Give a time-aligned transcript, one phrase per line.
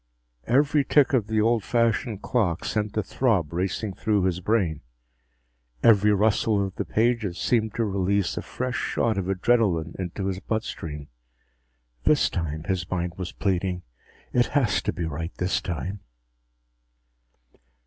[0.47, 4.81] Every tick of the old fashioned clock sent a throb racing through his brain.
[5.83, 10.39] Every rustle of the pages seemed to release a fresh shot of adrenalin into his
[10.39, 11.09] blood stream.
[12.03, 13.83] This time, his mind was pleading.
[14.33, 15.99] _It has to be right this time....